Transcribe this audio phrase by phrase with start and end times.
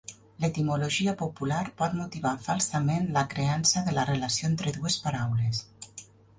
[0.43, 5.65] L'etimologia popular pot motivar falsament la creença de la relació entre dues paraules.